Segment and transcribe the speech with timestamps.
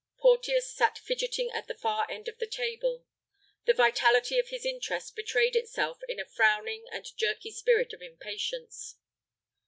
[0.17, 3.05] Porteus sat fidgeting at the far end of the table.
[3.67, 8.95] The vitality of his interest betrayed itself in a frowning and jerky spirit of impatience.